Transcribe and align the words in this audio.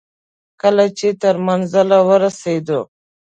کله 0.61 0.85
چې 0.97 1.07
تر 1.21 1.35
منزل 1.47 1.89
ورسېدو. 2.09 2.79